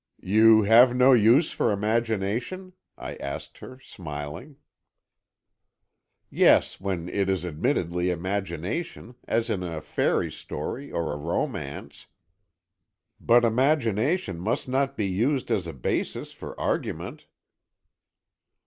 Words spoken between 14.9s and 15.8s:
be used as a